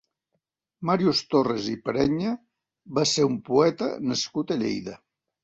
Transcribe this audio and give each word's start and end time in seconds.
Màrius 0.89 1.19
Torres 1.33 1.67
i 1.73 1.75
Perenya 1.89 2.33
va 2.99 3.05
ser 3.11 3.27
un 3.33 3.37
poeta 3.51 3.93
nascut 4.09 4.57
a 4.57 4.61
Lleida. 4.65 4.99